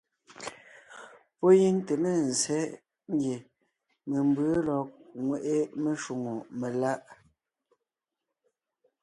[1.37, 2.59] Pɔ́ gíŋ te ne ńzsé
[3.13, 3.37] ngie
[4.09, 4.87] membʉ̌ lɔg
[5.19, 6.99] ńŋweʼe meshwóŋè meláʼ.